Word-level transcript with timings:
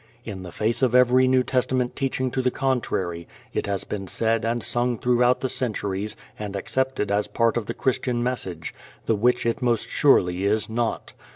In 0.25 0.41
the 0.41 0.51
face 0.51 0.81
of 0.81 0.95
every 0.95 1.27
New 1.27 1.43
Testament 1.43 1.95
teaching 1.95 2.31
to 2.31 2.41
the 2.41 2.49
contrary 2.49 3.27
it 3.53 3.67
has 3.67 3.83
been 3.83 4.07
said 4.07 4.43
and 4.43 4.63
sung 4.63 4.97
throughout 4.97 5.41
the 5.41 5.47
centuries 5.47 6.15
and 6.39 6.55
accepted 6.55 7.11
as 7.11 7.27
a 7.27 7.29
part 7.29 7.55
of 7.55 7.67
the 7.67 7.75
Christian 7.75 8.23
message, 8.23 8.73
the 9.05 9.13
which 9.13 9.45
it 9.45 9.61
most 9.61 9.91
surely 9.91 10.43
is 10.43 10.67
not. 10.67 11.13